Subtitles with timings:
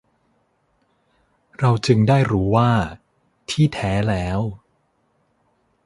[1.59, 2.71] เราจึงได้รู้ว่า
[3.49, 4.39] ที่แท้แล้ว